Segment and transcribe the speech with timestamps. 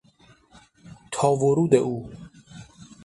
[1.13, 2.09] تا ورود او